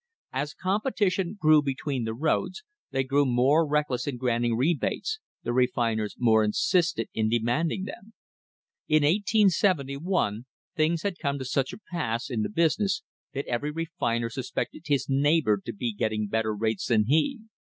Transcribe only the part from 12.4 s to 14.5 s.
the business that every refiner